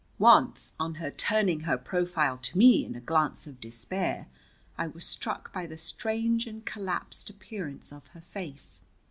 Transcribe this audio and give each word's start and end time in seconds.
Once, 0.17 0.73
on 0.79 0.95
her 0.95 1.11
turning 1.11 1.59
her 1.59 1.77
profile 1.77 2.35
to 2.39 2.57
me 2.57 2.83
in 2.83 2.95
a 2.95 2.99
glance 2.99 3.45
of 3.45 3.59
despair, 3.61 4.25
I 4.75 4.87
was 4.87 5.05
struck 5.05 5.53
by 5.53 5.67
the 5.67 5.77
strange 5.77 6.47
and 6.47 6.65
collapsed 6.65 7.29
appearance 7.29 7.91
of 7.91 8.07
her 8.07 8.21
face. 8.21 8.81